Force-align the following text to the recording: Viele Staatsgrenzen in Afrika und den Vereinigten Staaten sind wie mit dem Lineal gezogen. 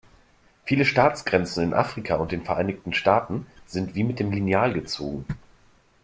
Viele 0.63 0.83
Staatsgrenzen 0.83 1.63
in 1.63 1.73
Afrika 1.75 2.15
und 2.15 2.31
den 2.31 2.43
Vereinigten 2.43 2.91
Staaten 2.91 3.45
sind 3.67 3.93
wie 3.93 4.03
mit 4.03 4.17
dem 4.17 4.31
Lineal 4.31 4.73
gezogen. 4.73 5.27